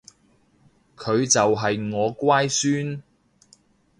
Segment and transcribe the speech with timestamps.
[0.97, 3.03] 佢就係我乖孫